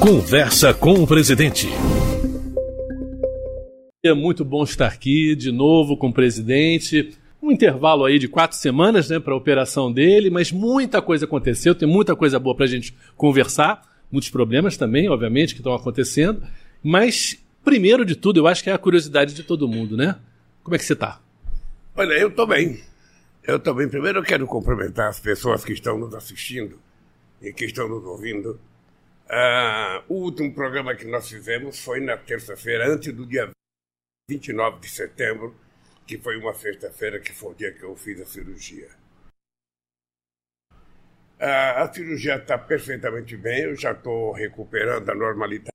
[0.00, 1.66] Conversa com o presidente.
[4.02, 7.18] É muito bom estar aqui de novo com o presidente.
[7.42, 11.74] Um intervalo aí de quatro semanas né, para a operação dele, mas muita coisa aconteceu,
[11.74, 16.42] tem muita coisa boa para a gente conversar, muitos problemas também, obviamente, que estão acontecendo.
[16.82, 20.16] Mas, primeiro de tudo, eu acho que é a curiosidade de todo mundo, né?
[20.62, 21.20] Como é que você está?
[21.96, 22.80] Olha, eu estou bem.
[23.42, 23.88] Eu estou bem.
[23.88, 26.78] Primeiro eu quero cumprimentar as pessoas que estão nos assistindo
[27.42, 28.60] e que estão nos ouvindo.
[29.30, 33.50] Uh, o último programa que nós fizemos foi na terça-feira, antes do dia
[34.30, 35.54] 29 de setembro,
[36.06, 38.88] que foi uma sexta-feira, que foi o dia que eu fiz a cirurgia.
[41.38, 45.68] Uh, a cirurgia está perfeitamente bem, eu já estou recuperando a normalidade,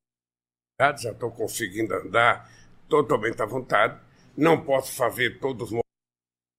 [1.00, 2.52] já estou conseguindo andar
[2.90, 4.02] totalmente à vontade.
[4.36, 5.82] Não posso fazer todos os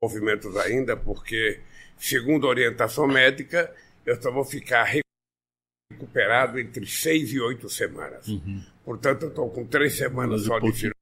[0.01, 1.61] movimentos ainda, porque,
[1.99, 3.75] segundo a orientação médica,
[4.07, 4.85] eu só vou ficar
[5.95, 8.29] recuperado entre seis e oito semanas.
[8.29, 8.63] Uhum.
[8.85, 10.93] Portanto, eu estou com três semanas só de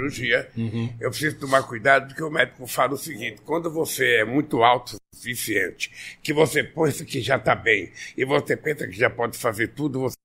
[0.00, 0.50] cirurgia.
[0.56, 0.96] Uhum.
[1.00, 6.18] Eu preciso tomar cuidado porque o médico fala o seguinte: quando você é muito autossuficiente,
[6.22, 10.00] que você pensa que já está bem e você pensa que já pode fazer tudo,
[10.00, 10.16] você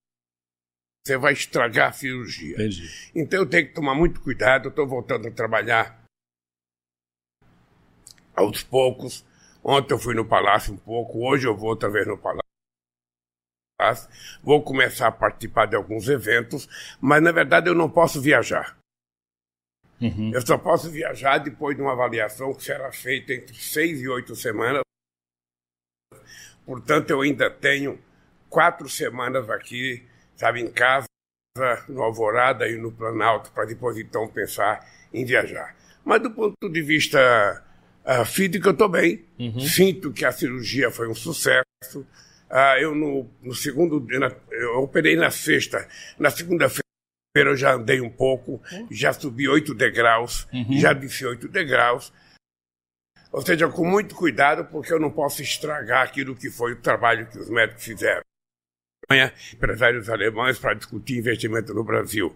[1.05, 2.55] você vai estragar a cirurgia.
[2.55, 3.11] Entendi.
[3.13, 4.67] Então eu tenho que tomar muito cuidado.
[4.67, 6.01] Eu estou voltando a trabalhar
[8.33, 9.25] aos poucos.
[9.61, 12.42] Ontem eu fui no palácio um pouco, hoje eu vou outra vez no palácio.
[14.43, 16.67] Vou começar a participar de alguns eventos,
[17.01, 18.77] mas na verdade eu não posso viajar.
[20.01, 20.31] Uhum.
[20.33, 24.35] Eu só posso viajar depois de uma avaliação que será feita entre seis e oito
[24.35, 24.81] semanas.
[26.65, 27.99] Portanto, eu ainda tenho
[28.49, 30.03] quatro semanas aqui,
[30.35, 31.07] sabe, em casa,
[31.87, 35.75] no Alvorada e no Planalto, para depois então pensar em viajar.
[36.03, 37.63] Mas do ponto de vista
[38.05, 39.23] uh, físico, eu estou bem.
[39.39, 39.59] Uhum.
[39.59, 42.05] Sinto que a cirurgia foi um sucesso.
[42.55, 44.05] Ah, eu no, no segundo,
[44.51, 45.87] eu operei na sexta,
[46.19, 46.83] na segunda-feira
[47.35, 50.77] eu já andei um pouco, já subi oito degraus, uhum.
[50.77, 52.13] já desci oito degraus.
[53.31, 57.25] Ou seja, com muito cuidado, porque eu não posso estragar aquilo que foi o trabalho
[57.25, 58.21] que os médicos fizeram.
[59.51, 62.35] Empresários alemães para discutir investimento no Brasil.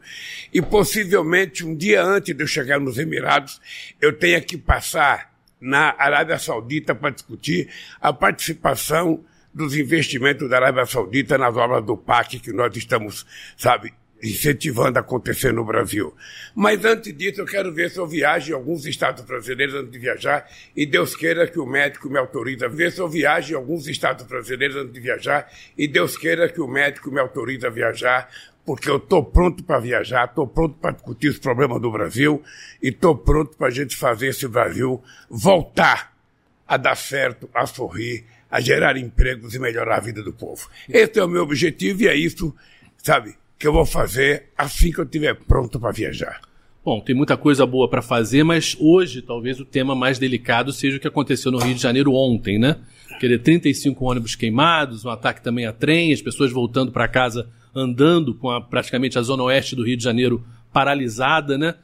[0.51, 3.61] E possivelmente, um dia antes de eu chegar nos Emirados,
[4.01, 9.23] eu tenha que passar na Arábia Saudita para discutir a participação
[9.57, 13.25] dos investimentos da Arábia Saudita nas obras do PAC que nós estamos,
[13.57, 13.91] sabe,
[14.21, 16.13] incentivando a acontecer no Brasil.
[16.55, 19.99] Mas antes disso, eu quero ver se eu viajo em alguns estados brasileiros antes de
[19.99, 23.55] viajar, e Deus queira que o médico me autorize a ver se eu viajo em
[23.55, 27.69] alguns estados brasileiros antes de viajar, e Deus queira que o médico me autorize a
[27.69, 28.29] viajar,
[28.65, 32.43] porque eu estou pronto para viajar, estou pronto para discutir os problemas do Brasil,
[32.81, 36.15] e estou pronto para a gente fazer esse Brasil voltar
[36.67, 40.69] a dar certo, a sorrir, a gerar empregos e melhorar a vida do povo.
[40.89, 42.55] Esse é o meu objetivo e é isso,
[42.97, 46.41] sabe, que eu vou fazer assim que eu estiver pronto para viajar.
[46.83, 50.95] Bom, tem muita coisa boa para fazer, mas hoje talvez o tema mais delicado seja
[50.95, 52.77] o que aconteceu no Rio de Janeiro ontem, né?
[53.19, 58.33] Querer 35 ônibus queimados, um ataque também a trem, as pessoas voltando para casa andando
[58.33, 61.75] com a, praticamente a zona oeste do Rio de Janeiro paralisada, né?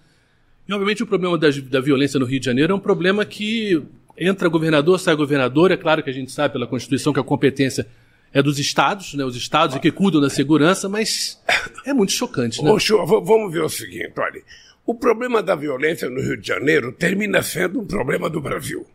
[0.68, 3.84] E obviamente o problema da, da violência no Rio de Janeiro é um problema que
[4.18, 5.72] entra governador, sai governador.
[5.72, 7.88] É claro que a gente sabe pela Constituição que a competência
[8.31, 9.24] é dos estados, né?
[9.24, 11.41] Os estados que cuidam da segurança, mas
[11.85, 12.72] é muito chocante, né?
[12.72, 14.41] Ô, vamos ver o seguinte, olha.
[14.85, 18.85] O problema da violência no Rio de Janeiro termina sendo um problema do Brasil.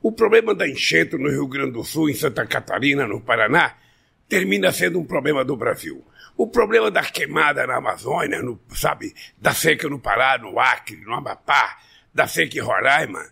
[0.00, 3.74] O problema da enchente no Rio Grande do Sul, em Santa Catarina, no Paraná,
[4.28, 6.04] termina sendo um problema do Brasil.
[6.36, 11.12] O problema da queimada na Amazônia, no, sabe, da seca no Pará, no Acre, no
[11.12, 11.76] Amapá,
[12.14, 13.24] da seca em Roraima,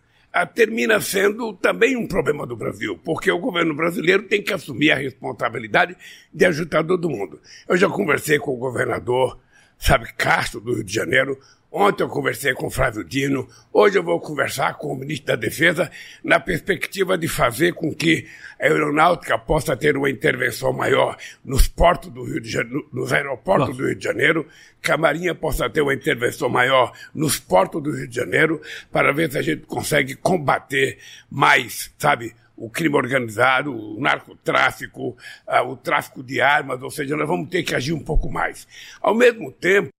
[0.54, 4.96] termina sendo também um problema do Brasil, porque o governo brasileiro tem que assumir a
[4.96, 5.96] responsabilidade
[6.32, 7.40] de ajudar todo mundo.
[7.68, 9.38] Eu já conversei com o governador,
[9.78, 11.38] sabe, Castro, do Rio de Janeiro,
[11.72, 15.36] Ontem eu conversei com o Flávio Dino, hoje eu vou conversar com o ministro da
[15.36, 15.88] Defesa
[16.24, 18.26] na perspectiva de fazer com que
[18.60, 23.68] a aeronáutica possa ter uma intervenção maior nos portos do Rio de Janeiro, nos aeroportos
[23.68, 23.82] Nossa.
[23.82, 24.48] do Rio de Janeiro,
[24.82, 29.12] que a Marinha possa ter uma intervenção maior nos portos do Rio de Janeiro, para
[29.12, 30.98] ver se a gente consegue combater
[31.30, 37.28] mais, sabe, o crime organizado, o narcotráfico, uh, o tráfico de armas, ou seja, nós
[37.28, 38.66] vamos ter que agir um pouco mais.
[39.00, 39.90] Ao mesmo tempo,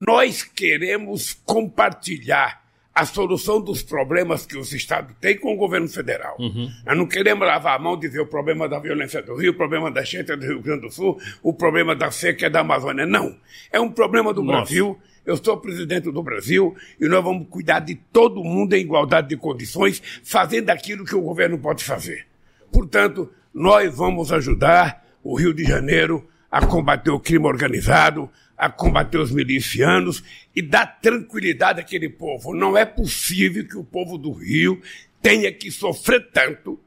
[0.00, 2.64] nós queremos compartilhar
[2.94, 6.34] a solução dos problemas que os estados têm com o governo federal.
[6.38, 6.70] Uhum.
[6.86, 9.54] Nós não queremos lavar a mão e dizer o problema da violência do Rio, o
[9.54, 12.60] problema da enchente é do Rio Grande do Sul, o problema da seca é da
[12.60, 13.04] Amazônia.
[13.04, 13.36] Não.
[13.70, 14.60] É um problema do Nossa.
[14.60, 14.98] Brasil.
[15.26, 19.36] Eu sou presidente do Brasil e nós vamos cuidar de todo mundo em igualdade de
[19.36, 22.26] condições, fazendo aquilo que o governo pode fazer.
[22.72, 29.18] Portanto, nós vamos ajudar o Rio de Janeiro a combater o crime organizado, a combater
[29.18, 30.22] os milicianos
[30.54, 32.54] e dar tranquilidade àquele povo.
[32.54, 34.80] Não é possível que o povo do Rio
[35.20, 36.80] tenha que sofrer tanto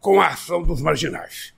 [0.00, 1.54] com a ação dos marginais.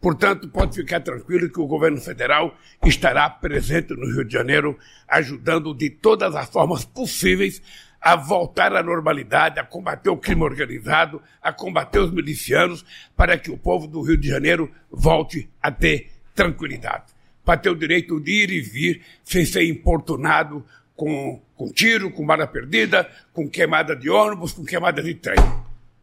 [0.00, 4.78] Portanto, pode ficar tranquilo que o governo federal estará presente no Rio de Janeiro,
[5.08, 7.60] ajudando de todas as formas possíveis
[8.00, 12.84] a voltar à normalidade, a combater o crime organizado, a combater os milicianos,
[13.16, 17.06] para que o povo do Rio de Janeiro volte a ter tranquilidade,
[17.48, 20.62] para ter o direito de ir e vir sem ser importunado
[20.94, 25.38] com, com tiro, com bala perdida, com queimada de ônibus, com queimada de trem.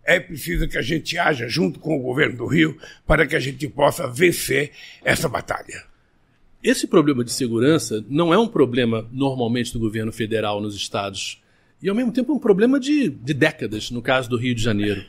[0.04, 2.76] É preciso que a gente haja junto com o governo do Rio
[3.06, 4.72] para que a gente possa vencer
[5.04, 5.84] essa batalha.
[6.64, 11.44] Esse problema de segurança não é um problema normalmente do governo federal nos estados
[11.80, 15.06] e, ao mesmo tempo, um problema de, de décadas, no caso do Rio de Janeiro.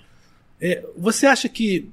[0.61, 1.89] É, você acha que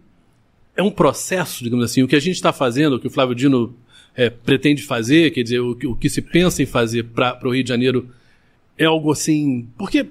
[0.76, 3.34] é um processo, digamos assim, o que a gente está fazendo, o que o Flávio
[3.34, 3.74] Dino
[4.16, 7.64] é, pretende fazer, quer dizer, o, o que se pensa em fazer para o Rio
[7.64, 8.10] de Janeiro
[8.78, 9.68] é algo assim.
[9.78, 10.08] Porque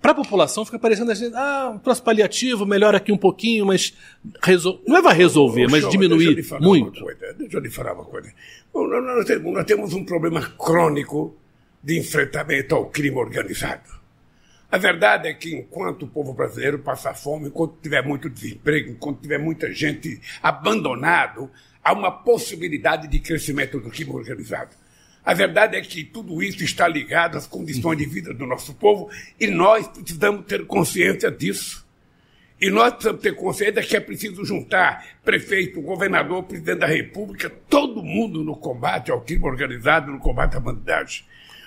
[0.00, 3.92] para a população fica parecendo assim, ah, um troço paliativo, melhora aqui um pouquinho, mas
[4.42, 4.80] resol...
[4.86, 7.04] não é vai resolver, mas diminuir muito.
[7.38, 8.32] deixa eu lhe falar uma coisa.
[8.72, 11.36] Bom, nós, temos, nós temos um problema crônico
[11.82, 13.96] de enfrentamento ao crime organizado.
[14.70, 19.20] A verdade é que enquanto o povo brasileiro passa fome, enquanto tiver muito desemprego, enquanto
[19.20, 21.50] tiver muita gente abandonado,
[21.86, 24.70] há uma possibilidade de crescimento do crime organizado.
[25.24, 29.08] A verdade é que tudo isso está ligado às condições de vida do nosso povo
[29.38, 31.86] e nós precisamos ter consciência disso.
[32.60, 38.02] E nós precisamos ter consciência que é preciso juntar prefeito, governador, presidente da República, todo
[38.02, 41.24] mundo no combate ao crime organizado, no combate à bandidagem.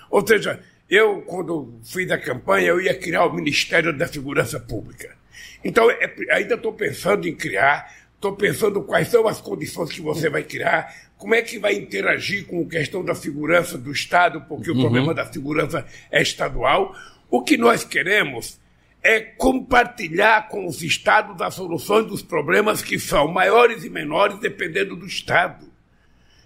[0.09, 5.15] Ou seja, eu, quando fui da campanha, eu ia criar o Ministério da Segurança Pública.
[5.63, 10.29] Então, é, ainda estou pensando em criar, estou pensando quais são as condições que você
[10.29, 14.69] vai criar, como é que vai interagir com a questão da segurança do Estado, porque
[14.69, 14.77] uhum.
[14.77, 16.93] o problema da segurança é estadual.
[17.29, 18.59] O que nós queremos
[19.01, 24.97] é compartilhar com os Estados as soluções dos problemas que são maiores e menores dependendo
[24.97, 25.65] do Estado.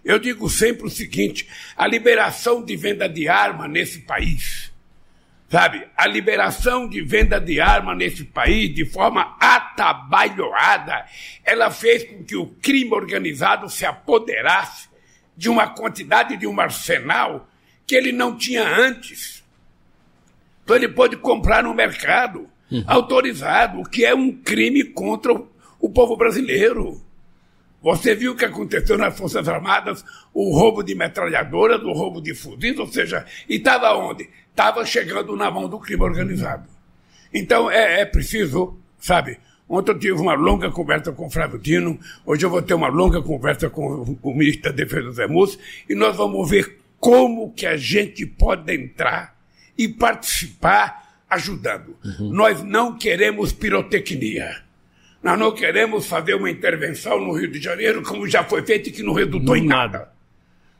[0.05, 4.71] Eu digo sempre o seguinte: a liberação de venda de arma nesse país,
[5.53, 5.85] sabe?
[5.95, 11.05] A liberação de venda de arma nesse país de forma atabalhoada,
[11.45, 14.89] ela fez com que o crime organizado se apoderasse
[15.37, 17.47] de uma quantidade de um arsenal
[17.85, 19.43] que ele não tinha antes.
[20.63, 22.83] Então ele pode comprar no mercado uhum.
[22.87, 25.47] autorizado, o que é um crime contra o,
[25.79, 26.99] o povo brasileiro.
[27.79, 30.03] Você viu o que aconteceu nas Forças Armadas,
[30.33, 34.27] o roubo de metralhadoras, o roubo de fuzis, ou seja, e estava onde?
[34.53, 36.69] Estava chegando na mão do crime organizado.
[37.33, 41.99] Então é, é preciso, sabe, Ontem eu tive uma longa conversa com o Flávio Dino,
[42.25, 45.59] hoje eu vou ter uma longa conversa com o ministro da Defesa Zé Múcio,
[45.89, 49.35] e nós vamos ver como que a gente pode entrar
[49.75, 51.97] e participar ajudando.
[52.03, 52.29] Uhum.
[52.31, 54.61] Nós não queremos pirotecnia.
[55.23, 58.91] Nós não queremos fazer uma intervenção no Rio de Janeiro como já foi feito e
[58.91, 60.11] que não resultou em nada.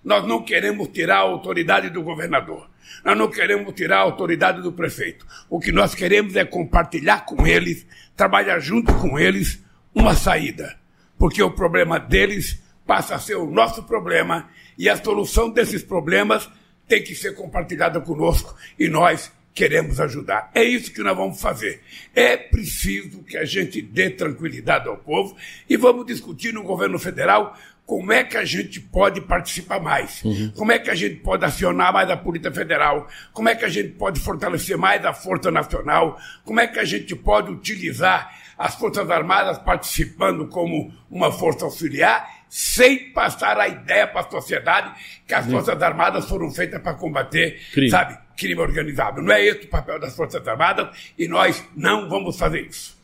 [0.03, 2.69] Nós não queremos tirar a autoridade do governador.
[3.03, 5.25] Nós não queremos tirar a autoridade do prefeito.
[5.49, 7.85] O que nós queremos é compartilhar com eles,
[8.15, 9.63] trabalhar junto com eles
[9.93, 10.77] uma saída.
[11.17, 16.49] Porque o problema deles passa a ser o nosso problema e a solução desses problemas
[16.87, 20.51] tem que ser compartilhada conosco e nós queremos ajudar.
[20.53, 21.81] É isso que nós vamos fazer.
[22.15, 25.35] É preciso que a gente dê tranquilidade ao povo
[25.69, 30.51] e vamos discutir no governo federal como é que a gente pode participar mais, uhum.
[30.55, 33.69] como é que a gente pode acionar mais a Polícia Federal, como é que a
[33.69, 38.75] gente pode fortalecer mais a Força Nacional, como é que a gente pode utilizar as
[38.75, 44.93] Forças Armadas participando como uma força auxiliar, sem passar a ideia para a sociedade
[45.27, 45.51] que as uhum.
[45.51, 47.89] Forças Armadas foram feitas para combater, Crime.
[47.89, 49.21] sabe, crime organizado.
[49.21, 52.97] Não é esse o papel das Forças Armadas e nós não vamos fazer isso.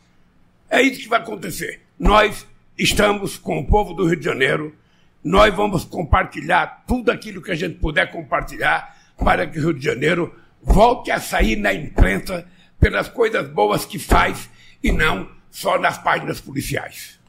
[0.70, 1.82] É isso que vai acontecer.
[1.98, 2.48] Nós
[2.80, 4.74] estamos com o povo do Rio de Janeiro,
[5.22, 9.84] nós vamos compartilhar tudo aquilo que a gente puder compartilhar para que o Rio de
[9.84, 10.34] Janeiro
[10.64, 12.48] volte a sair na imprensa
[12.80, 14.50] pelas coisas boas que faz
[14.82, 17.20] e não só nas páginas policiais.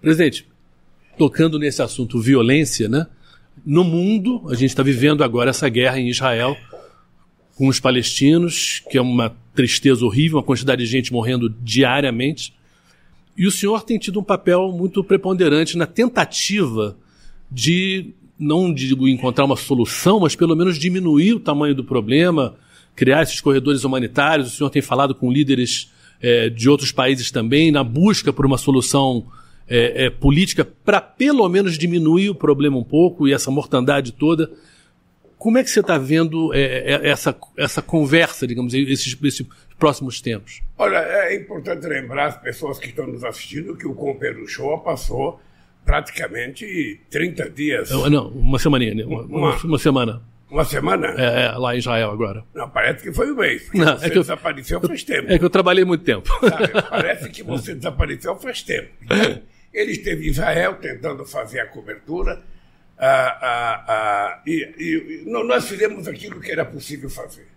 [0.00, 0.46] Presidente,
[1.18, 3.08] tocando nesse assunto violência, né?
[3.66, 6.56] No mundo, a gente está vivendo agora essa guerra em Israel
[7.56, 12.54] com os palestinos, que é uma tristeza horrível, uma quantidade de gente morrendo diariamente.
[13.40, 16.94] E o senhor tem tido um papel muito preponderante na tentativa
[17.50, 22.54] de, não digo encontrar uma solução, mas pelo menos diminuir o tamanho do problema,
[22.94, 24.52] criar esses corredores humanitários.
[24.52, 28.58] O senhor tem falado com líderes é, de outros países também, na busca por uma
[28.58, 29.24] solução
[29.66, 34.50] é, é, política para pelo menos diminuir o problema um pouco e essa mortandade toda.
[35.40, 39.46] Como é que você está vendo é, é, essa, essa conversa, digamos, esses, esses
[39.78, 40.60] próximos tempos?
[40.76, 45.40] Olha, é importante lembrar as pessoas que estão nos assistindo que o Comperu Show passou
[45.82, 47.90] praticamente 30 dias.
[47.90, 49.02] Não, uma semaninha, né?
[49.02, 50.22] uma, uma, uma semana.
[50.50, 51.14] Uma semana?
[51.16, 52.44] É, é, lá em Israel agora.
[52.54, 53.66] Não, parece que foi um mês.
[53.72, 55.32] Não, você é que eu, desapareceu faz tempo.
[55.32, 56.28] É que eu trabalhei muito tempo.
[56.46, 58.90] Sabe, parece que você desapareceu faz tempo.
[59.00, 59.40] Então,
[59.72, 62.42] ele esteve em Israel tentando fazer a cobertura.
[63.02, 67.48] Ah, ah, ah, e, e, nós fizemos aquilo que era possível fazer.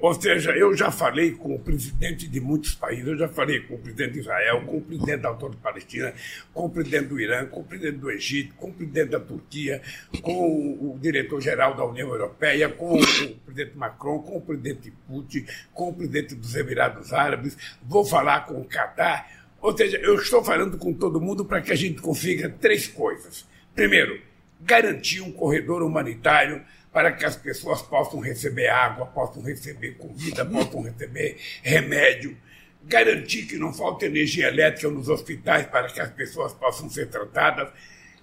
[0.00, 3.74] Ou seja, eu já falei com o presidente de muitos países, eu já falei com
[3.74, 6.14] o presidente de Israel, com o presidente da Autor de Palestina,
[6.54, 9.82] com o presidente do Irã, com o presidente do Egito, com o presidente da Turquia,
[10.22, 15.88] com o diretor-geral da União Europeia, com o presidente Macron, com o presidente Putin, com
[15.88, 19.48] o presidente dos Emirados Árabes, vou falar com o Qatar.
[19.60, 23.44] Ou seja, eu estou falando com todo mundo para que a gente consiga três coisas.
[23.74, 24.20] Primeiro,
[24.60, 30.82] garantir um corredor humanitário para que as pessoas possam receber água, possam receber comida, possam
[30.82, 32.36] receber remédio,
[32.82, 37.68] garantir que não falte energia elétrica nos hospitais para que as pessoas possam ser tratadas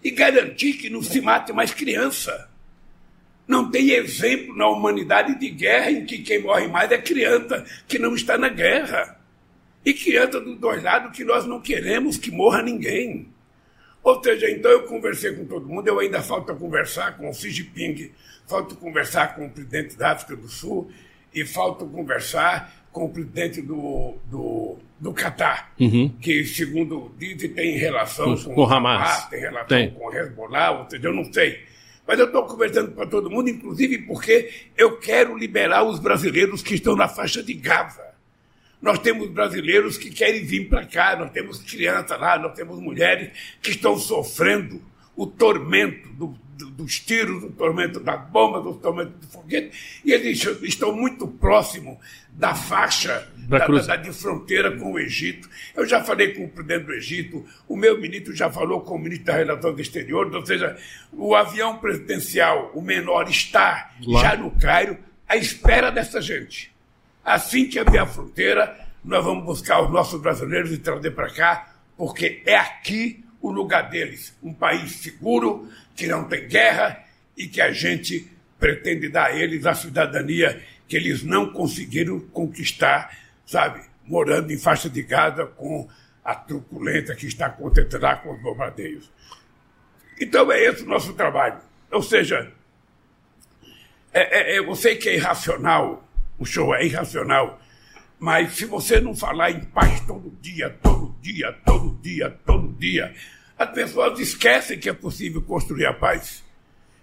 [0.03, 2.49] e garantir que não se mate mais criança.
[3.47, 7.99] Não tem exemplo na humanidade de guerra em que quem morre mais é criança que
[7.99, 9.19] não está na guerra.
[9.85, 13.32] E criança dos dois lados que nós não queremos que morra ninguém.
[14.03, 17.49] Ou seja, então eu conversei com todo mundo, eu ainda falta conversar com o Xi
[17.49, 18.11] Jinping,
[18.45, 20.91] falta conversar com o presidente da África do Sul
[21.33, 26.09] e falta conversar com o presidente do, do, do Catar, uhum.
[26.21, 29.91] que, segundo dizem, tem relação com, com o Hamas, Hamas tem relação tem.
[29.91, 31.63] com o Hezbollah, ou seja, eu não sei.
[32.05, 36.75] Mas eu estou conversando para todo mundo, inclusive porque eu quero liberar os brasileiros que
[36.75, 38.12] estão na faixa de Gaza.
[38.83, 43.31] Nós temos brasileiros que querem vir para cá, nós temos crianças lá, nós temos mulheres
[43.61, 44.81] que estão sofrendo
[45.15, 50.11] o tormento do, do, dos tiros, do tormento das bombas, do tormento do foguete, e
[50.11, 51.97] eles estão muito próximos
[52.29, 55.49] da faixa da, da, da, de fronteira com o Egito.
[55.73, 58.99] Eu já falei com o presidente do Egito, o meu ministro já falou com o
[58.99, 60.75] ministro da Relações Exteriores, ou seja,
[61.13, 64.21] o avião presidencial, o menor, está lá.
[64.21, 66.72] já no Cairo à espera dessa gente.
[67.23, 71.73] Assim que abrir a fronteira, nós vamos buscar os nossos brasileiros e trazer para cá,
[71.97, 74.35] porque é aqui o lugar deles.
[74.41, 77.03] Um país seguro, que não tem guerra
[77.37, 83.17] e que a gente pretende dar a eles a cidadania que eles não conseguiram conquistar,
[83.45, 83.81] sabe?
[84.05, 85.87] Morando em faixa de Gaza com
[86.23, 89.11] a truculência que está acontecendo lá com os bombardeios.
[90.19, 91.59] Então é esse o nosso trabalho.
[91.91, 92.51] Ou seja,
[94.13, 96.02] é, é, é, eu sei que é irracional
[96.37, 97.59] o show é irracional.
[98.19, 103.13] Mas se você não falar em paz todo dia, todo dia, todo dia, todo dia,
[103.57, 106.43] as pessoas esquecem que é possível construir a paz.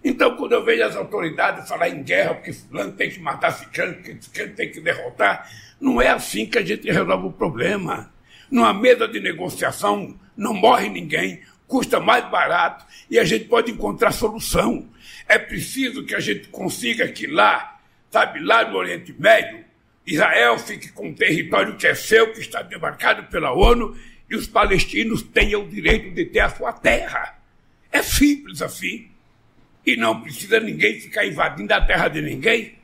[0.03, 4.03] Então, quando eu vejo as autoridades falar em guerra, porque fulano tem que matar ciclano,
[4.03, 8.11] que ciclano tem que derrotar, não é assim que a gente resolve o problema.
[8.51, 14.11] Numa mesa de negociação, não morre ninguém, custa mais barato e a gente pode encontrar
[14.11, 14.89] solução.
[15.29, 17.80] É preciso que a gente consiga que lá
[18.11, 19.65] sabe, lá no Oriente Médio,
[20.07, 23.97] Israel fique com um território que é seu, que está demarcado pela ONU,
[24.29, 27.39] e os palestinos tenham o direito de ter a sua terra.
[27.91, 29.09] É simples assim.
[29.85, 32.75] E não precisa ninguém ficar invadindo a terra de ninguém.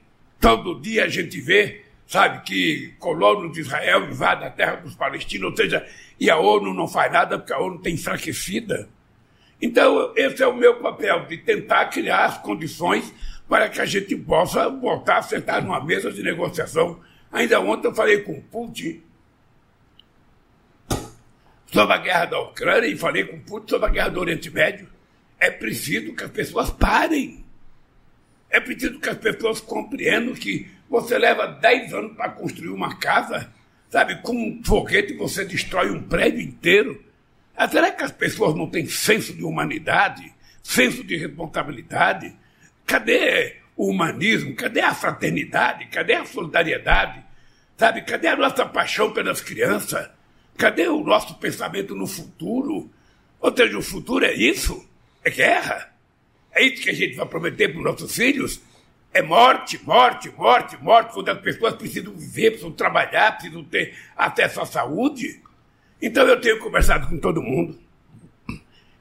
[0.41, 5.51] Todo dia a gente vê, sabe, que colonos de Israel invadem a terra dos palestinos,
[5.51, 5.87] ou seja,
[6.19, 8.89] e a ONU não faz nada porque a ONU está enfraquecida.
[9.61, 13.13] Então, esse é o meu papel, de tentar criar as condições
[13.49, 17.01] para que a gente possa voltar a sentar numa mesa de negociação.
[17.31, 19.03] Ainda ontem eu falei com Putin
[21.67, 24.89] sobre a guerra da Ucrânia e falei com Putin sobre a guerra do Oriente Médio.
[25.39, 27.45] É preciso que as pessoas parem.
[28.51, 33.53] É preciso que as pessoas compreendam que você leva 10 anos para construir uma casa,
[33.91, 34.23] sabe?
[34.23, 37.05] Com um foguete você destrói um prédio inteiro.
[37.57, 42.35] Ah, será que as pessoas não têm senso de humanidade, senso de responsabilidade?
[42.87, 44.55] Cadê o humanismo?
[44.55, 45.87] Cadê a fraternidade?
[45.87, 47.25] Cadê a solidariedade?
[47.77, 50.09] Sabe, cadê a nossa paixão pelas crianças?
[50.57, 52.91] Cadê o nosso pensamento no futuro?
[53.41, 54.89] Ou seja, o futuro é isso?
[55.23, 55.93] É guerra?
[56.53, 58.63] É isso que a gente vai prometer para os nossos filhos?
[59.13, 64.61] É morte, morte, morte, morte, quando as pessoas precisam viver, precisam trabalhar, precisam ter acesso
[64.61, 65.43] à saúde.
[66.01, 67.79] Então eu tenho conversado com todo mundo.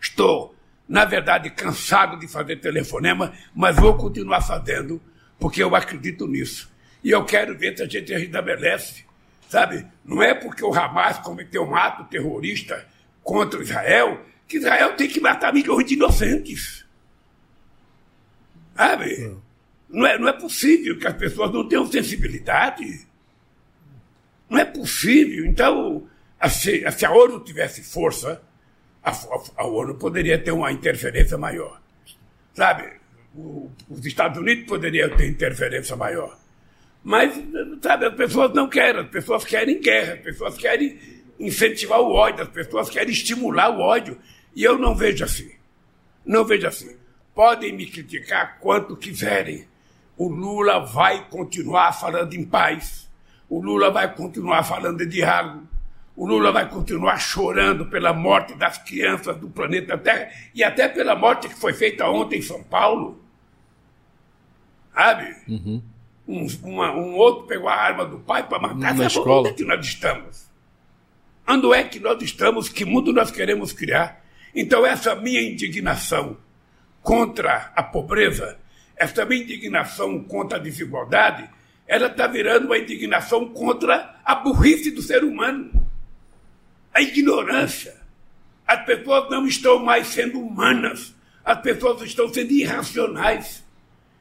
[0.01, 0.54] Estou
[0.87, 5.01] na verdade, cansado de fazer telefonema, mas vou continuar fazendo,
[5.39, 6.71] porque eu acredito nisso.
[7.03, 9.05] E eu quero ver se a gente restabelece,
[9.49, 9.85] sabe?
[10.03, 12.87] Não é porque o Hamas cometeu um ato terrorista
[13.23, 16.85] contra Israel que Israel tem que matar milhões de inocentes.
[18.75, 19.35] Sabe?
[19.89, 23.07] Não é, não é possível que as pessoas não tenham sensibilidade.
[24.49, 25.45] Não é possível.
[25.45, 26.07] Então,
[26.49, 28.41] se, se a ONU tivesse força,
[29.05, 29.11] a,
[29.57, 31.79] a, ONU poderia ter uma interferência maior.
[32.55, 32.91] Sabe?
[33.35, 36.35] O, os Estados Unidos poderiam ter interferência maior.
[37.03, 37.39] Mas,
[37.83, 40.99] sabe, as pessoas não querem, as pessoas querem guerra, as pessoas querem
[41.39, 44.17] incentivar o ódio, as pessoas querem estimular o ódio.
[44.55, 45.51] E eu não vejo assim.
[46.25, 46.97] Não vejo assim.
[47.35, 49.67] Podem me criticar quanto quiserem.
[50.17, 53.07] O Lula vai continuar falando em paz.
[53.47, 55.74] O Lula vai continuar falando de diálogo.
[56.15, 61.13] O Lula vai continuar chorando pela morte das crianças do planeta Terra e até pela
[61.13, 63.21] morte que foi feita ontem em São Paulo.
[64.93, 65.35] Sabe?
[65.47, 65.81] Uhum.
[66.25, 68.95] Um, uma, um, outro pegou a arma do pai para matar.
[68.95, 69.41] Na escola.
[69.41, 70.45] Onde é que nós estamos?
[71.47, 72.69] Onde é que nós estamos?
[72.69, 74.23] Que mundo nós queremos criar?
[74.55, 76.37] Então, essa minha indignação
[77.01, 78.57] contra a pobreza,
[78.95, 81.47] essa minha indignação contra a desigualdade,
[81.85, 85.84] ela está virando uma indignação contra a burrice do ser humano
[86.95, 87.93] a ignorância.
[88.65, 93.63] As pessoas não estão mais sendo humanas, as pessoas estão sendo irracionais.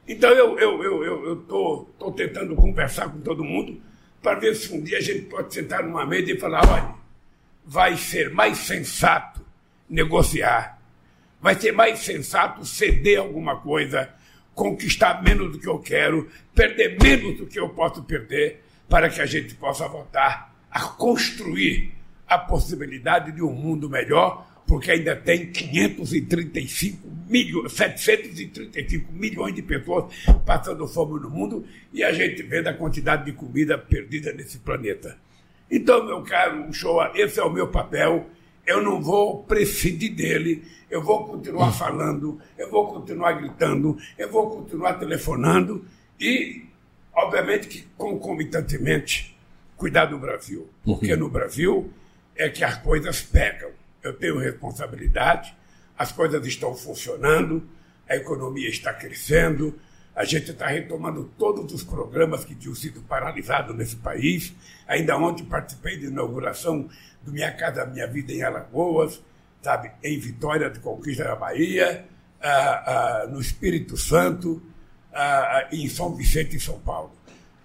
[0.05, 3.81] Então eu estou eu, eu, eu, tô, tô tentando conversar com todo mundo
[4.21, 6.95] para ver se um dia a gente pode sentar numa mesa e falar, olha,
[7.65, 9.43] vai ser mais sensato
[9.89, 10.79] negociar,
[11.41, 14.13] vai ser mais sensato ceder alguma coisa,
[14.53, 19.21] conquistar menos do que eu quero, perder menos do que eu posso perder, para que
[19.21, 21.94] a gente possa voltar a construir
[22.27, 30.13] a possibilidade de um mundo melhor, porque ainda tem 535 milhões, 735 milhões de pessoas
[30.45, 35.17] passando fome no mundo e a gente vê da quantidade de comida perdida nesse planeta.
[35.69, 38.27] Então, meu caro Shoa, esse é o meu papel.
[38.65, 44.49] Eu não vou prescindir dele, eu vou continuar falando, eu vou continuar gritando, eu vou
[44.49, 45.85] continuar telefonando
[46.19, 46.63] e,
[47.13, 49.37] obviamente, que concomitantemente,
[49.77, 50.67] cuidar do Brasil.
[50.83, 51.91] Porque no Brasil
[52.35, 53.71] é que as coisas pegam.
[54.03, 55.55] Eu tenho responsabilidade,
[55.97, 57.67] as coisas estão funcionando,
[58.07, 59.79] a economia está crescendo,
[60.15, 64.53] a gente está retomando todos os programas que tinham sido paralisados nesse país.
[64.87, 66.89] Ainda ontem participei da inauguração
[67.23, 69.21] do Minha Casa Minha Vida em Alagoas,
[69.61, 72.05] sabe, em Vitória de Conquista da Bahia,
[72.41, 74.61] ah, ah, no Espírito Santo
[75.11, 77.14] ah, e em São Vicente, em São Paulo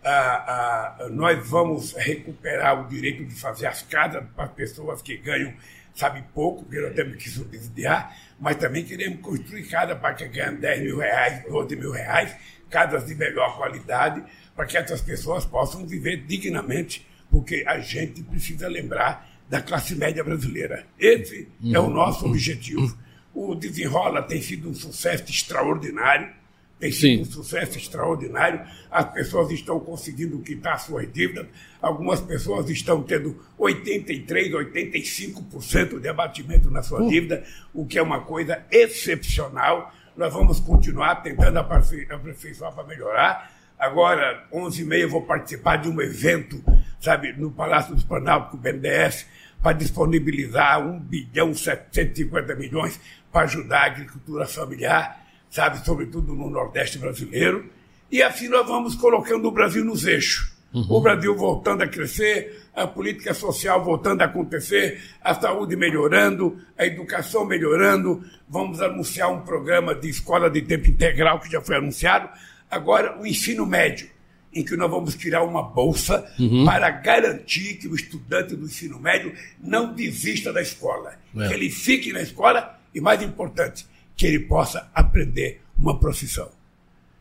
[0.04, 5.16] ah, ah, nós vamos recuperar o direito de fazer as casas para as pessoas que
[5.18, 5.52] ganham,
[5.94, 10.52] sabe, pouco, porque nós temos que subsidiar, mas também queremos construir casa para quem ganha
[10.52, 12.34] 10 mil reais, 12 mil reais,
[12.70, 14.22] casas de melhor qualidade,
[14.54, 20.22] para que essas pessoas possam viver dignamente, porque a gente precisa lembrar da classe média
[20.22, 20.86] brasileira.
[20.98, 21.74] Esse uhum.
[21.74, 22.96] é o nosso objetivo.
[23.34, 26.39] O Desenrola tem sido um sucesso extraordinário
[26.80, 28.62] tem sido um sucesso extraordinário.
[28.90, 31.46] As pessoas estão conseguindo quitar suas dívidas.
[31.80, 37.08] Algumas pessoas estão tendo 83%, 85% de abatimento na sua uh.
[37.08, 39.92] dívida, o que é uma coisa excepcional.
[40.16, 43.52] Nós vamos continuar tentando aperfeiçoar para melhorar.
[43.78, 46.62] Agora, 11h30, vou participar de um evento,
[46.98, 49.26] sabe, no Palácio dos Planalto, com o BNDES,
[49.62, 52.98] para disponibilizar 1 bilhão 750 milhões
[53.30, 57.68] para ajudar a agricultura familiar sabe, sobretudo no Nordeste brasileiro.
[58.10, 60.52] E assim nós vamos colocando o Brasil nos eixos.
[60.72, 60.86] Uhum.
[60.88, 66.86] O Brasil voltando a crescer, a política social voltando a acontecer, a saúde melhorando, a
[66.86, 68.24] educação melhorando.
[68.48, 72.28] Vamos anunciar um programa de escola de tempo integral que já foi anunciado.
[72.70, 74.08] Agora, o ensino médio,
[74.52, 76.64] em que nós vamos criar uma bolsa uhum.
[76.64, 81.14] para garantir que o estudante do ensino médio não desista da escola.
[81.36, 81.48] É.
[81.48, 83.86] Que ele fique na escola e, mais importante,
[84.20, 86.50] que ele possa aprender uma profissão.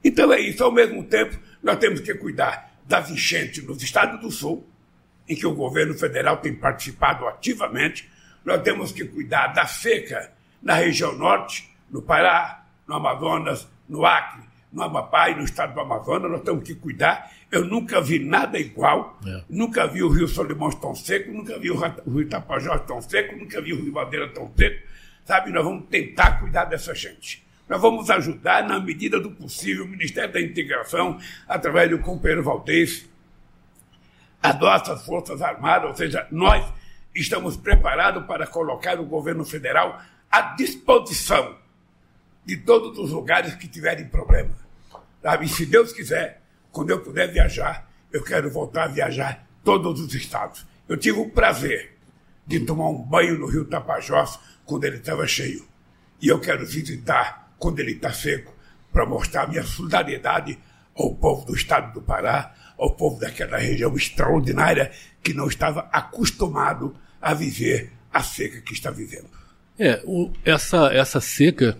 [0.03, 0.61] Então é isso.
[0.61, 4.67] Ao mesmo tempo, nós temos que cuidar das enchentes nos estados do Sul,
[5.25, 8.09] em que o governo federal tem participado ativamente.
[8.43, 14.43] Nós temos que cuidar da seca na região norte, no Pará, no Amazonas, no Acre,
[14.69, 16.29] no Amapá e no estado do Amazonas.
[16.29, 17.31] Nós temos que cuidar.
[17.49, 19.17] Eu nunca vi nada igual.
[19.25, 19.41] É.
[19.49, 23.61] Nunca vi o Rio Solimões tão seco, nunca vi o Rio Tapajós tão seco, nunca
[23.61, 24.89] vi o Rio Madeira tão seco
[25.29, 25.51] sabe?
[25.51, 27.45] Nós vamos tentar cuidar dessa gente.
[27.67, 33.07] Nós vamos ajudar, na medida do possível, o Ministério da Integração, através do companheiro Valdez,
[34.41, 36.65] as nossas Forças Armadas, ou seja, nós
[37.13, 41.55] estamos preparados para colocar o governo federal à disposição
[42.43, 44.55] de todos os lugares que tiverem problema.
[45.21, 45.45] Sabe?
[45.45, 50.11] E se Deus quiser, quando eu puder viajar, eu quero voltar a viajar todos os
[50.15, 50.65] estados.
[50.87, 51.98] Eu tive o prazer
[52.49, 55.63] de tomar um banho no Rio Tapajós quando ele estava cheio.
[56.19, 58.51] E eu quero visitar quando ele está seco,
[58.91, 60.57] para mostrar minha solidariedade
[60.97, 66.95] ao povo do estado do Pará, ao povo daquela região extraordinária que não estava acostumado
[67.21, 69.29] a viver a seca que está vivendo.
[69.77, 71.77] É, o, essa, essa seca,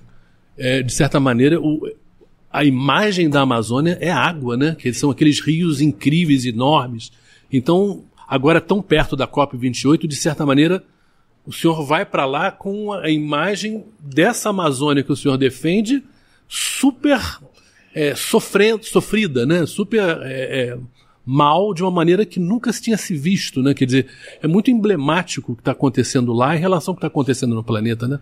[0.56, 1.82] é, de certa maneira, o,
[2.52, 4.76] a imagem da Amazônia é água, né?
[4.78, 7.12] Que são aqueles rios incríveis, enormes.
[7.52, 10.84] Então, agora tão perto da COP28, de certa maneira,
[11.46, 16.04] o senhor vai para lá com a imagem dessa Amazônia que o senhor defende,
[16.48, 17.20] super
[17.96, 19.66] é, sofrendo, sofrida, né?
[19.66, 20.78] Super é, é,
[21.26, 23.74] mal de uma maneira que nunca se tinha se visto, né?
[23.74, 24.08] Quer dizer,
[24.44, 27.64] é muito emblemático o que está acontecendo lá em relação ao que está acontecendo no
[27.64, 28.20] planeta, né?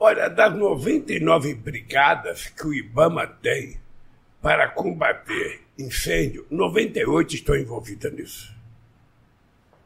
[0.00, 3.76] Olha, das 99 brigadas que o IBAMA tem
[4.40, 8.61] para combater incêndio, 98 estão envolvidas nisso.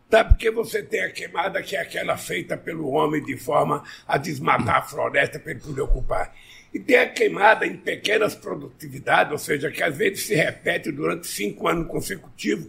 [0.08, 0.24] Tá?
[0.24, 4.76] Porque você tem a queimada que é aquela feita pelo homem de forma a desmatar
[4.76, 6.34] a floresta para ele poder ocupar.
[6.72, 11.26] E tem a queimada em pequenas produtividades, ou seja, que às vezes se repete durante
[11.26, 12.68] cinco anos consecutivos.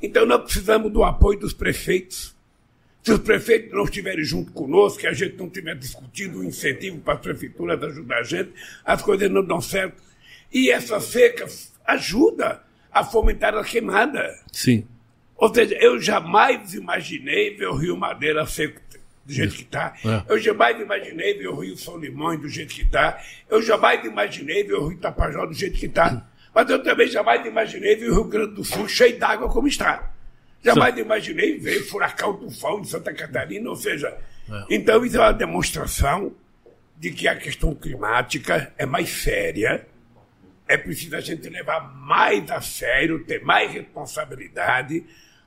[0.00, 2.36] Então nós precisamos do apoio dos prefeitos
[3.06, 6.44] se os prefeitos não estiverem junto conosco, que a gente não estiver discutindo o um
[6.44, 8.50] incentivo para as prefeituras ajudar a gente,
[8.84, 10.02] as coisas não dão certo.
[10.52, 11.46] E essa seca
[11.84, 14.36] ajuda a fomentar a queimada.
[14.50, 14.84] Sim.
[15.36, 18.80] Ou seja, eu jamais imaginei ver o Rio Madeira seco
[19.26, 19.92] do jeito que está.
[20.04, 20.32] É.
[20.32, 23.20] Eu jamais imaginei ver o Rio São Limões do jeito que está.
[23.50, 26.26] Eu jamais imaginei ver o Rio Tapajós do jeito que está.
[26.54, 30.12] Mas eu também jamais imaginei ver o Rio Grande do Sul cheio d'água como está.
[30.64, 34.16] Jamais imaginei ver furacão tufão de Santa Catarina, ou seja,
[34.50, 34.64] é.
[34.70, 36.32] então isso é uma demonstração
[36.96, 39.86] de que a questão climática é mais séria,
[40.68, 45.04] é preciso a gente levar mais a sério, ter mais responsabilidade,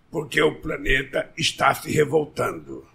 [0.09, 2.87] porque o planeta está se revoltando.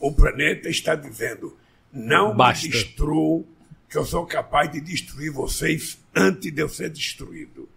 [0.00, 1.56] O planeta está dizendo:
[1.92, 2.66] não Basta.
[2.66, 3.44] me destruam,
[3.88, 7.68] que eu sou capaz de destruir vocês antes de eu ser destruído.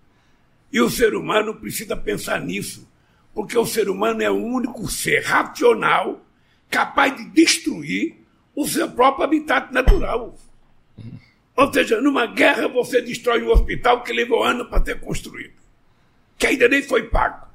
[0.72, 2.89] E o ser humano precisa pensar nisso
[3.34, 6.26] porque o ser humano é o único ser racional
[6.69, 8.17] capaz de destruir
[8.56, 10.38] o seu próprio habitat natural.
[11.60, 15.60] Ou seja, numa guerra você destrói um hospital que levou anos para ser construído,
[16.38, 17.50] que ainda nem foi pago.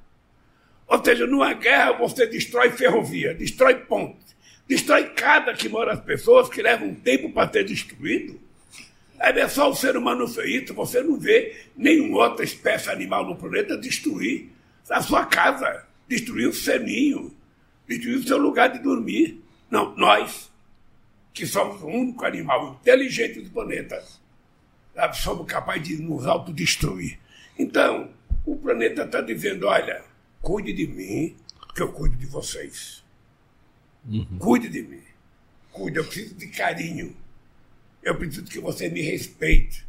[0.86, 4.36] Ou seja, numa guerra você destrói ferrovia, destrói pontes,
[4.68, 8.38] destrói cada que mora as pessoas que leva um tempo para ser destruído.
[9.18, 13.36] É só o ser humano fez isso, você não vê nenhuma outra espécie animal no
[13.36, 14.50] planeta destruir
[14.90, 17.34] a sua casa, destruiu o seninho,
[17.88, 19.42] destruiu o seu lugar de dormir.
[19.70, 20.52] Não, nós,
[21.34, 24.02] que somos o único animal inteligente do planeta,
[25.12, 27.18] somos capazes de nos autodestruir.
[27.58, 28.08] Então,
[28.46, 30.02] o planeta está dizendo: olha,
[30.40, 31.36] cuide de mim,
[31.74, 33.02] que eu cuido de vocês.
[34.06, 34.38] Uhum.
[34.38, 35.02] Cuide de mim.
[35.72, 37.16] Cuide, eu preciso de carinho.
[38.00, 39.84] Eu preciso que você me respeite.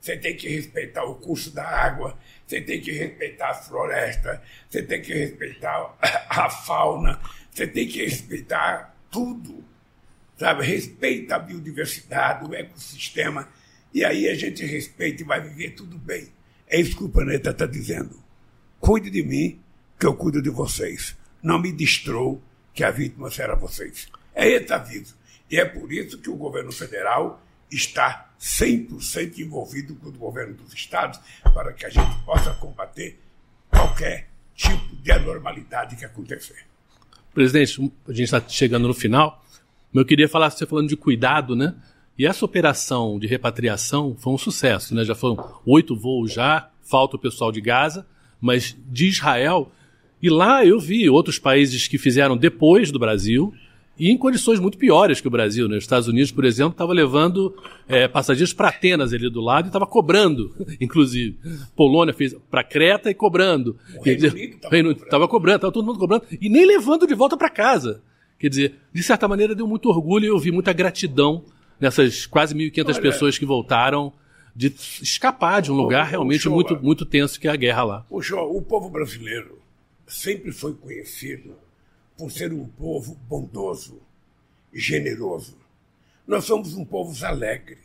[0.00, 4.82] Você tem que respeitar o curso da água, você tem que respeitar a floresta, você
[4.82, 5.96] tem que respeitar
[6.30, 9.64] a fauna, você tem que respeitar tudo.
[10.38, 10.64] Sabe?
[10.64, 13.48] Respeita a biodiversidade, o ecossistema,
[13.92, 16.28] e aí a gente respeita e vai viver tudo bem.
[16.68, 18.22] É isso que o planeta está dizendo.
[18.78, 19.60] Cuide de mim,
[19.98, 21.16] que eu cuido de vocês.
[21.42, 24.08] Não me destrou, que a vítima será vocês.
[24.34, 25.16] É esse aviso.
[25.50, 30.72] E é por isso que o governo federal está 100% envolvido com o governo dos
[30.72, 33.18] estados para que a gente possa combater
[33.68, 36.64] qualquer tipo de anormalidade que acontecer.
[37.34, 39.44] Presidente, a gente está chegando no final,
[39.92, 41.74] mas eu queria falar, você falando de cuidado, né?
[42.18, 45.04] E essa operação de repatriação foi um sucesso, né?
[45.04, 48.06] Já foram oito voos já, falta o pessoal de Gaza,
[48.40, 49.70] mas de Israel.
[50.20, 53.54] E lá eu vi outros países que fizeram depois do Brasil,
[53.98, 55.68] e em condições muito piores que o Brasil.
[55.68, 55.76] Né?
[55.76, 57.54] Os Estados Unidos, por exemplo, estava levando
[57.88, 61.36] é, passageiros para Atenas ali do lado e estava cobrando, inclusive.
[61.74, 63.76] Polônia fez para Creta e cobrando.
[63.96, 64.02] O
[64.70, 68.00] Reino Unido estava cobrando, estava todo mundo cobrando e nem levando de volta para casa.
[68.38, 71.44] Quer dizer, de certa maneira deu muito orgulho e eu vi muita gratidão
[71.80, 74.12] nessas quase 1.500 pessoas que voltaram
[74.54, 78.06] de escapar de um lugar realmente muito, muito tenso que é a guerra lá.
[78.10, 79.58] O, show, o povo brasileiro
[80.06, 81.54] sempre foi conhecido
[82.16, 84.00] por ser um povo bondoso
[84.72, 85.56] e generoso.
[86.26, 87.78] Nós somos um povo alegre.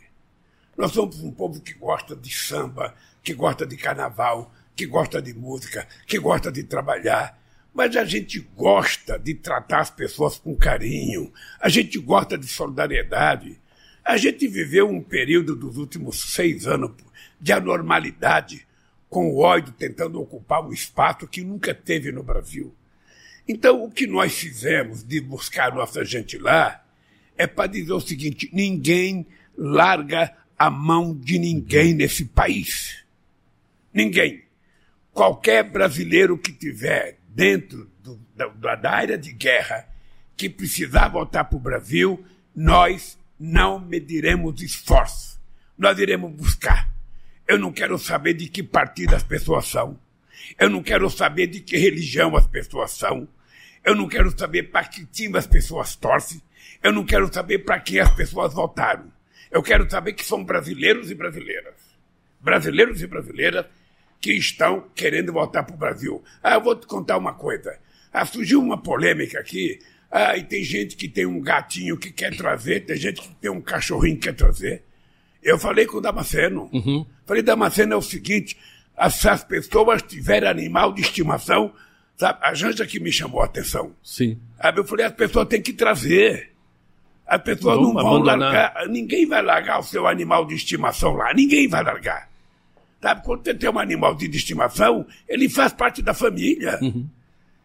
[0.75, 5.33] Nós somos um povo que gosta de samba, que gosta de carnaval, que gosta de
[5.33, 7.39] música, que gosta de trabalhar.
[7.73, 13.59] Mas a gente gosta de tratar as pessoas com carinho, a gente gosta de solidariedade.
[14.05, 16.91] A gente viveu um período dos últimos seis anos
[17.39, 18.67] de anormalidade,
[19.09, 22.75] com o ódio tentando ocupar um espaço que nunca teve no Brasil.
[23.47, 26.83] Então, o que nós fizemos de buscar nossa gente lá
[27.37, 29.25] é para dizer o seguinte: ninguém
[29.57, 33.03] larga a mão de ninguém nesse país.
[33.93, 34.43] Ninguém.
[35.11, 39.87] Qualquer brasileiro que tiver dentro do, da, da área de guerra
[40.37, 42.23] que precisar voltar para o Brasil,
[42.55, 45.39] nós não mediremos esforço.
[45.77, 46.89] Nós iremos buscar.
[47.47, 49.99] Eu não quero saber de que partido as pessoas são.
[50.59, 53.27] Eu não quero saber de que religião as pessoas são.
[53.83, 56.41] Eu não quero saber para que time as pessoas torcem.
[56.81, 59.11] Eu não quero saber para quem as pessoas votaram.
[59.51, 61.75] Eu quero saber que são brasileiros e brasileiras.
[62.39, 63.65] Brasileiros e brasileiras
[64.23, 66.23] que estão querendo voltar para o Brasil.
[66.41, 67.77] Ah, eu vou te contar uma coisa.
[68.11, 69.77] Ah, surgiu uma polêmica aqui.
[70.09, 73.51] Ah, e tem gente que tem um gatinho que quer trazer, tem gente que tem
[73.51, 74.81] um cachorrinho que quer trazer.
[75.43, 76.69] Eu falei com o Damasceno.
[76.71, 77.05] Uhum.
[77.25, 78.55] Falei, Damasceno, é o seguinte:
[79.11, 81.73] se as pessoas tiverem animal de estimação,
[82.15, 82.39] sabe?
[82.43, 83.93] A Janja que me chamou a atenção.
[84.01, 84.39] Sim.
[84.57, 86.53] Aí eu falei, as pessoas têm que trazer.
[87.27, 88.39] As pessoas Vamos não vão abandonar.
[88.53, 88.87] largar.
[88.87, 91.33] Ninguém vai largar o seu animal de estimação lá.
[91.33, 92.31] Ninguém vai largar.
[93.03, 93.21] Sabe?
[93.21, 96.79] Quando você tem um animal de estimação, ele faz parte da família.
[96.81, 97.05] Uhum.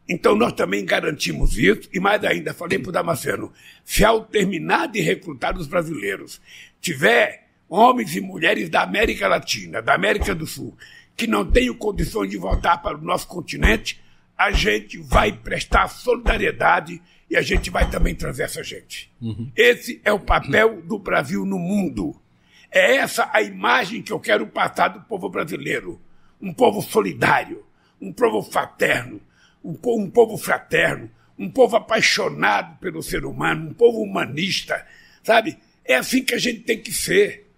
[0.09, 3.53] Então nós também garantimos isso, e mais ainda, falei para o Damasceno,
[3.85, 6.41] se ao terminar de recrutar os brasileiros,
[6.81, 10.77] tiver homens e mulheres da América Latina, da América do Sul,
[11.17, 14.01] que não tenham condições de voltar para o nosso continente,
[14.37, 19.09] a gente vai prestar solidariedade e a gente vai também trazer essa gente.
[19.21, 19.53] Uhum.
[19.55, 22.17] Esse é o papel do Brasil no mundo.
[22.71, 26.01] É essa a imagem que eu quero passar do povo brasileiro.
[26.41, 27.65] Um povo solidário,
[28.01, 29.21] um povo fraterno,
[29.65, 34.87] um povo, fraterno, um povo apaixonado pelo ser humano, um povo humanista,
[35.23, 35.59] sabe?
[35.85, 37.51] É assim que a gente tem que ser.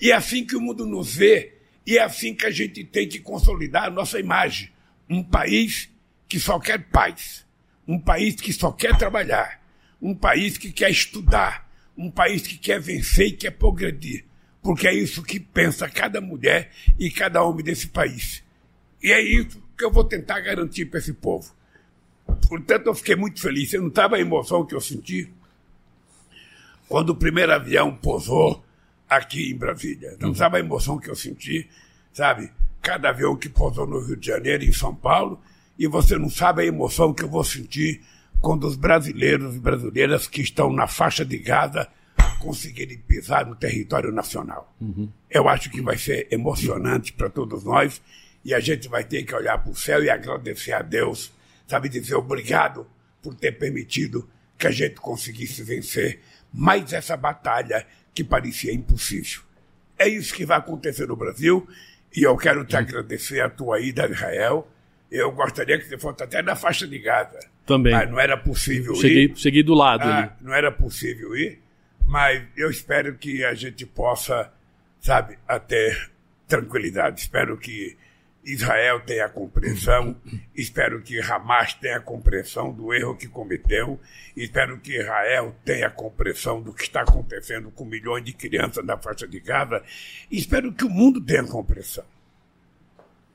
[0.00, 1.54] E é assim que o mundo nos vê.
[1.86, 4.70] E é assim que a gente tem que consolidar a nossa imagem.
[5.08, 5.88] Um país
[6.28, 7.46] que só quer paz.
[7.86, 9.60] Um país que só quer trabalhar.
[10.00, 11.68] Um país que quer estudar.
[11.96, 14.27] Um país que quer vencer e quer progredir.
[14.68, 18.44] Porque é isso que pensa cada mulher e cada homem desse país.
[19.02, 21.50] E é isso que eu vou tentar garantir para esse povo.
[22.46, 23.70] Portanto, eu fiquei muito feliz.
[23.70, 25.32] Você não estava a emoção que eu senti
[26.86, 28.62] quando o primeiro avião pousou
[29.08, 30.18] aqui em Brasília.
[30.20, 30.34] Não uhum.
[30.34, 31.66] sabe a emoção que eu senti,
[32.12, 32.52] sabe?
[32.82, 35.40] Cada avião que pousou no Rio de Janeiro, em São Paulo,
[35.78, 38.02] e você não sabe a emoção que eu vou sentir
[38.38, 41.88] quando os brasileiros e brasileiras que estão na faixa de Gaza
[42.38, 44.74] conseguirem pisar no território nacional.
[44.80, 45.10] Uhum.
[45.30, 48.00] Eu acho que vai ser emocionante para todos nós
[48.44, 51.32] e a gente vai ter que olhar para o céu e agradecer a Deus,
[51.66, 52.86] sabe, dizer obrigado
[53.22, 56.20] por ter permitido que a gente conseguisse vencer
[56.52, 59.42] mais essa batalha que parecia impossível.
[59.98, 61.68] É isso que vai acontecer no Brasil
[62.14, 64.68] e eu quero te agradecer a tua ida a Israel.
[65.10, 67.38] Eu gostaria que você fosse até na faixa de Gaza.
[67.66, 67.92] Também.
[67.92, 69.36] Mas não era possível cheguei, ir.
[69.36, 70.34] Cheguei do lado ah.
[70.40, 71.60] Não era possível ir,
[72.08, 74.50] mas eu espero que a gente possa,
[74.98, 75.94] sabe, até
[76.46, 77.20] tranquilidade.
[77.20, 77.98] Espero que
[78.42, 80.16] Israel tenha a compreensão,
[80.56, 84.00] espero que Hamas tenha a compreensão do erro que cometeu,
[84.34, 88.96] espero que Israel tenha a compreensão do que está acontecendo com milhões de crianças na
[88.96, 89.82] faixa de Gaza,
[90.30, 92.06] espero que o mundo tenha compreensão.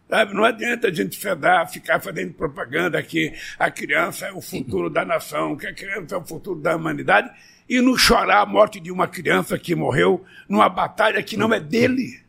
[0.10, 0.34] Sabe?
[0.34, 5.06] Não adianta a gente fedar, ficar fazendo propaganda que a criança é o futuro da
[5.06, 7.32] nação, que a criança é o futuro da humanidade,
[7.70, 11.60] e não chorar a morte de uma criança que morreu numa batalha que não é
[11.60, 12.22] dele.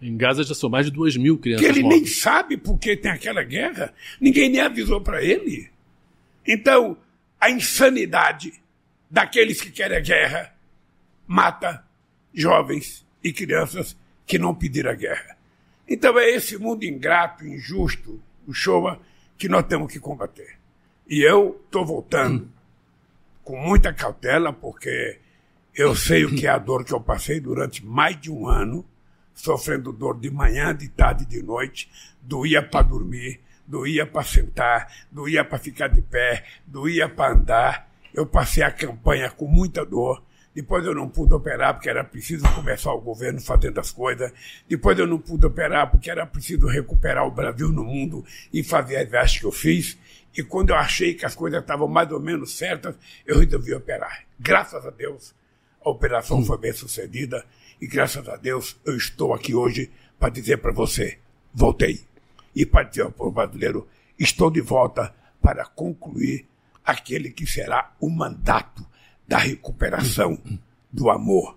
[0.00, 2.00] Em Gaza já são mais de duas mil crianças Que ele mortas.
[2.00, 3.92] nem sabe por que tem aquela guerra.
[4.20, 5.68] Ninguém nem avisou para ele.
[6.46, 6.96] Então,
[7.38, 8.52] a insanidade
[9.10, 10.54] daqueles que querem a guerra
[11.26, 11.84] mata
[12.32, 15.36] jovens e crianças que não pediram a guerra.
[15.86, 19.00] Então é esse mundo ingrato, injusto, o Showa,
[19.36, 20.56] que nós temos que combater.
[21.08, 22.48] E eu estou voltando hum.
[23.42, 25.18] Com muita cautela, porque
[25.74, 28.84] eu sei o que é a dor que eu passei durante mais de um ano
[29.40, 35.44] sofrendo dor de manhã, de tarde, de noite, doía para dormir, doía para sentar, doía
[35.44, 37.90] para ficar de pé, doía para andar.
[38.12, 40.22] Eu passei a campanha com muita dor.
[40.52, 44.32] Depois eu não pude operar porque era preciso começar o governo fazendo as coisas.
[44.68, 48.96] Depois eu não pude operar porque era preciso recuperar o Brasil no mundo e fazer
[48.96, 49.96] as viagens que eu fiz.
[50.36, 54.24] E quando eu achei que as coisas estavam mais ou menos certas, eu resolvi operar.
[54.38, 55.34] Graças a Deus,
[55.84, 57.44] a operação foi bem sucedida.
[57.80, 61.18] E graças a Deus eu estou aqui hoje para dizer para você:
[61.52, 62.00] voltei.
[62.54, 63.88] E para dizer ao povo brasileiro:
[64.18, 66.46] estou de volta para concluir
[66.84, 68.86] aquele que será o mandato
[69.26, 70.40] da recuperação
[70.92, 71.56] do amor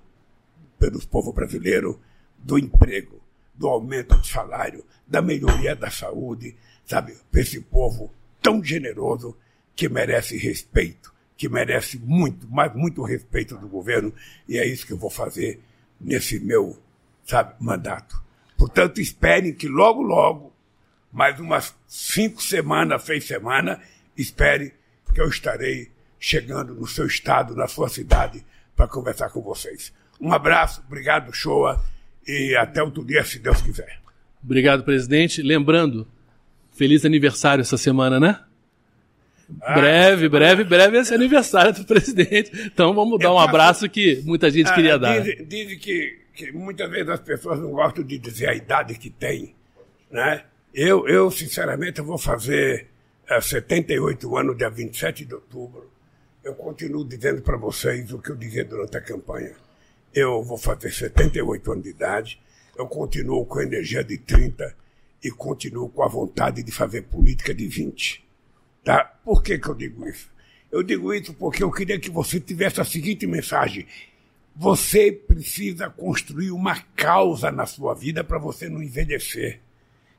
[0.79, 1.99] pelo povo brasileiro,
[2.37, 3.21] do emprego,
[3.53, 6.55] do aumento do salário, da melhoria da saúde,
[6.85, 7.17] sabe?
[7.31, 8.11] Para esse povo
[8.43, 9.35] tão generoso
[9.75, 14.13] que merece respeito, que merece muito, mas muito respeito do governo,
[14.47, 15.59] e é isso que eu vou fazer
[15.99, 16.77] nesse meu,
[17.25, 18.21] sabe, mandato.
[18.57, 20.53] Portanto, esperem que logo, logo,
[21.11, 23.79] mais umas cinco semanas, seis semanas,
[24.15, 24.73] espere
[25.13, 29.93] que eu estarei chegando no seu estado, na sua cidade, para conversar com vocês.
[30.19, 31.83] Um abraço, obrigado, Shoa,
[32.27, 33.99] e até outro dia, se Deus quiser.
[34.43, 35.41] Obrigado, presidente.
[35.41, 36.07] Lembrando,
[36.73, 38.39] feliz aniversário essa semana, né?
[39.61, 42.51] Ah, breve, breve, breve esse aniversário do presidente.
[42.65, 45.19] Então vamos dar um abraço que muita gente ah, queria dar.
[45.19, 49.09] Dizem, dizem que, que, muitas vezes as pessoas não gostam de dizer a idade que
[49.09, 49.55] tem.
[50.09, 50.43] Né?
[50.73, 52.87] Eu, eu sinceramente, eu vou fazer
[53.29, 55.91] é, 78 anos, dia 27 de outubro.
[56.43, 59.53] Eu continuo dizendo para vocês o que eu dizia durante a campanha.
[60.13, 62.39] Eu vou fazer 78 anos de idade,
[62.77, 64.82] eu continuo com energia de 30
[65.23, 68.23] e continuo com a vontade de fazer política de 20.
[68.83, 69.05] Tá?
[69.23, 70.29] Por que, que eu digo isso?
[70.69, 73.87] Eu digo isso porque eu queria que você tivesse a seguinte mensagem.
[74.55, 79.61] Você precisa construir uma causa na sua vida para você não envelhecer.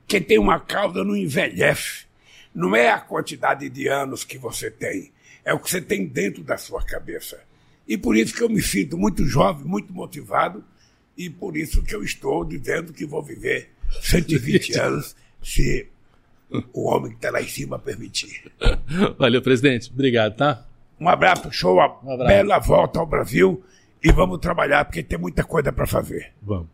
[0.07, 2.05] Quem tem uma causa não envelhece.
[2.53, 5.11] Não é a quantidade de anos que você tem,
[5.43, 7.39] é o que você tem dentro da sua cabeça.
[7.87, 10.63] E por isso que eu me sinto muito jovem, muito motivado,
[11.17, 15.87] e por isso que eu estou dizendo que vou viver 120 anos se
[16.73, 18.51] o homem que está lá em cima permitir.
[19.17, 19.91] Valeu, presidente.
[19.91, 20.63] Obrigado, tá?
[20.99, 22.27] Um abraço, show, uma um abraço.
[22.27, 23.63] bela volta ao Brasil
[24.03, 26.31] e vamos trabalhar porque tem muita coisa para fazer.
[26.41, 26.67] Vamos.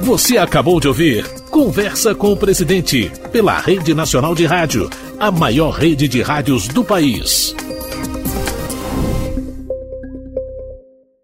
[0.00, 5.70] Você acabou de ouvir Conversa com o Presidente pela Rede Nacional de Rádio, a maior
[5.70, 7.56] rede de rádios do país.